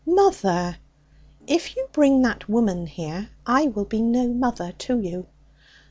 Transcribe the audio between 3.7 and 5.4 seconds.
be no mother to you.'